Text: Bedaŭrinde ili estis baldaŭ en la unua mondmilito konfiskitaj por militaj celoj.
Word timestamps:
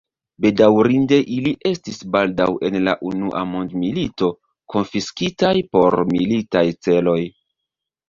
Bedaŭrinde 0.43 1.19
ili 1.35 1.51
estis 1.71 1.99
baldaŭ 2.15 2.49
en 2.71 2.79
la 2.89 2.97
unua 3.11 3.45
mondmilito 3.53 4.33
konfiskitaj 4.77 5.55
por 5.75 6.01
militaj 6.19 6.69
celoj. 6.85 7.21